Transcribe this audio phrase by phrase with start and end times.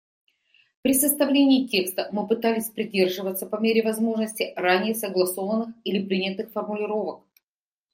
[0.81, 7.23] При составлении текста мы пытались придерживаться по мере возможности ранее согласованных или принятых формулировок.